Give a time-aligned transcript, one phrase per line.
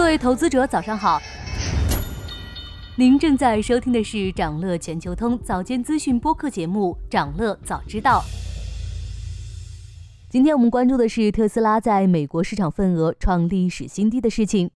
[0.00, 1.20] 各位投资者，早上好。
[2.96, 8.20] 您正在收听的是长乐全球通早间资讯播客节目《长乐早知道》。
[10.30, 14.70] 今天我们关注的是特斯拉在美国市场份额创历史新低的事情。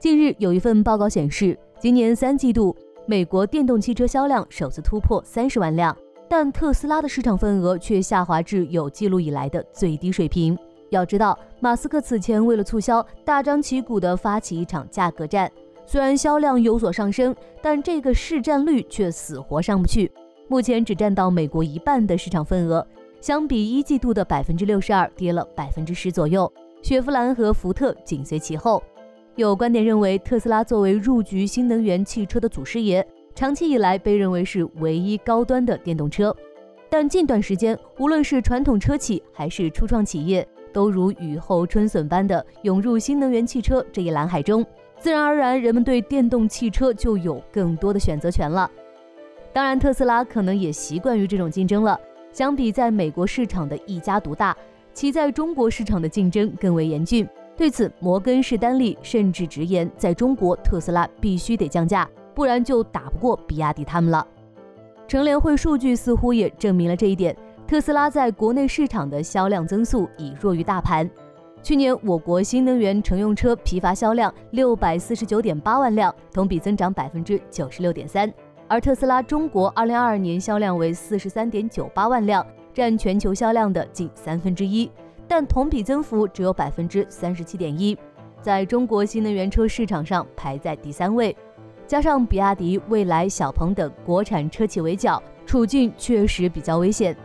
[0.00, 2.76] 近日有一份报告显示，今年三季度
[3.06, 5.96] 美国电动汽车销量首次突破三十万辆，
[6.28, 10.58] 但特斯拉的市场份额却下滑至有记录以来的最低水平。
[10.90, 15.50] 要知道，马斯克此前为了促销，大张旗鼓地发起一场价格战。
[15.86, 20.10] 虽然销量有所上升，但这个市占率却死活上不去，
[20.48, 22.86] 目前只占到美国一半的市场份额，
[23.20, 26.52] 相比一季度的百分之六十二，跌了百分之十左右。
[26.82, 28.82] 雪佛兰和福特紧随其后。
[29.36, 36.34] 有观点认为，特斯拉作为入局新能源汽车的祖师爷，长期以来被认为是唯一高端的电动车。
[36.88, 44.64] 但近段时间，无论是传统车企还是初创企业，都如雨后春笋般的涌入新能源汽车这一蓝海中。
[44.98, 48.70] 自然而然，人们对电动汽车就有更多的选择权了。
[49.52, 51.98] 当然，特斯拉可能也习惯于这种竞争了。
[52.32, 54.56] 相比在美国市场的一家独大，
[54.92, 57.26] 其在中国市场的竞争更为严峻。
[57.56, 64.26] 对此，摩根士丹利甚至直言，在中国特斯拉必须得降价，不然就打不过比亚迪他们了。
[65.08, 67.36] 乘联会数据似乎也证明了这一点，
[67.70, 71.08] 特斯拉在国内市场的销量增速已弱于大盘。
[71.62, 78.28] 去年我国新能源乘用车批发销量六百四十九点八万辆，同比增长百分之九十六点三。
[78.66, 84.90] 而特斯拉中国二零二二年销量为四十三点九八万辆，占全球销量的近三分之一，
[85.28, 87.96] 但同比增幅只有百分之三十七点一，
[88.42, 91.36] 在中国新能源车市场上排在第三位。
[91.86, 97.16] 加上比亚迪、蔚来、小鹏等国产车企围剿，处境确实比较危险。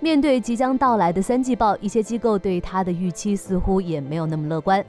[0.00, 4.84] 面对即将到来的三季报，一些机构对它的预期似乎也没有那么乐观。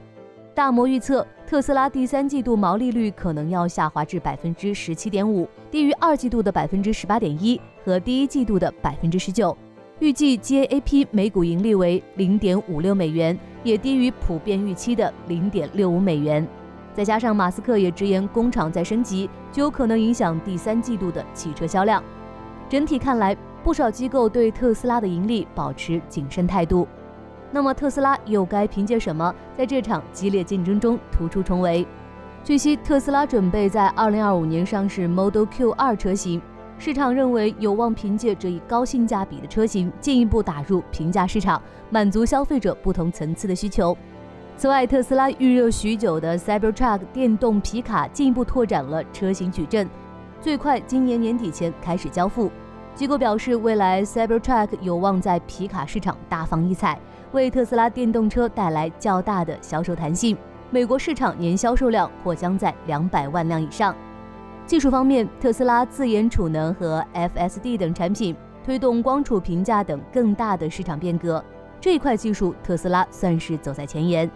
[0.54, 9.56] 大摩预测，特斯拉第三季度毛利率可能要下滑至百分之十七点五，低于二季度的百分之十八点一和第一季度的百分之十九。
[9.98, 16.46] 预计 GAAP 每股盈利为零点五六美元，也低于普遍预期的零点六五美元。
[16.94, 22.00] 再加上马斯克也直言工厂在升级，就有可能影响第三季度的汽车销量。
[22.68, 23.36] 整体看来。
[23.62, 26.86] 不少机构对特斯拉的盈利保持谨慎态度。
[27.52, 31.86] 那么，特斯拉又该凭借什么在这场激烈竞争中突出重围？
[32.44, 36.40] 据悉，特斯拉准备在2025年上市 Model Q2 车型，
[36.78, 41.60] 市场认为有望凭借这一高性价比的车型进一步打入平价市场，
[41.90, 43.96] 满足消费者不同层次的需求。
[44.56, 49.88] 此外，特斯拉预热许久的 Cybertruck 电动皮卡进一步拓展了车型矩阵，
[50.40, 52.50] 最快今年年底前开始交付。
[52.94, 56.98] 机构表示，未来 Cybertruck 有望在皮卡市场大放异彩，
[57.32, 60.36] 为特斯拉电动车带来较大的销售弹性。
[60.68, 63.94] 美国市场年销售量或将在两百万辆以上。
[64.66, 71.42] 技术方面，特斯拉自研储能和 FSD 等产品推动光储评价等更大的市场变革。
[71.80, 74.30] 这一块技术，特斯拉算是走在前沿。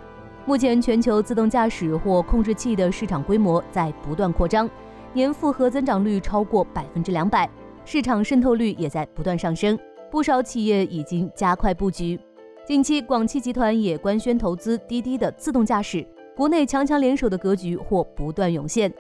[0.46, 4.68] 目前，全球自动驾驶或控制器的市场规模在不断扩张，
[5.12, 7.48] 年复合增长率超过百分之两百。
[7.84, 9.78] 市场渗透率也在不断上升，
[10.10, 12.18] 不少企业已经加快布局。
[12.66, 18.92] 近期，广汽集团也官宣投资滴滴的自动驾驶，国内强强联手的格局或不断涌现。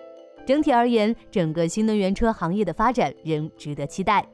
[0.46, 4.26] 整体而言，整个新能源车行业的发展仍值得期待。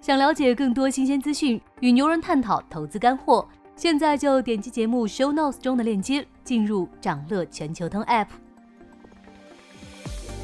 [0.00, 3.46] 想了解更多新鲜资讯，与牛人探讨投资干货，
[3.76, 8.28] 现在就点击节目 show notes 中的链接，进入掌乐全球通 app。